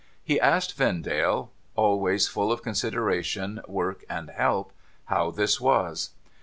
He 0.23 0.39
asked 0.41 0.77
Vendale 0.77 1.51
(always 1.75 2.27
full 2.27 2.51
of 2.51 2.63
consideration, 2.63 3.61
work, 3.67 4.03
and 4.09 4.31
help) 4.31 4.73
how 5.05 5.29
this 5.29 5.61
was 5.61 6.09